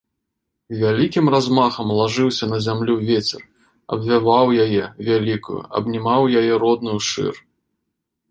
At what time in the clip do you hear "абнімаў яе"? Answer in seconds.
5.81-6.53